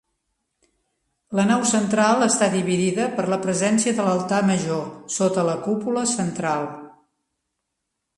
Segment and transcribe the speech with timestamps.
[1.39, 4.81] La nau central està dividida per la presència de l'altar major
[5.17, 6.65] sota la cúpula central.